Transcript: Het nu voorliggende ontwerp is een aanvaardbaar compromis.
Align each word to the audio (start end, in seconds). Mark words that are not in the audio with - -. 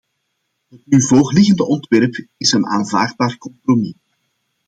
Het 0.69 0.81
nu 0.85 1.01
voorliggende 1.07 1.67
ontwerp 1.67 2.25
is 2.37 2.51
een 2.51 2.65
aanvaardbaar 2.67 3.37
compromis. 3.37 3.93